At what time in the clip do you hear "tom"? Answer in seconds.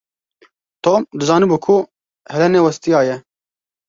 0.83-1.01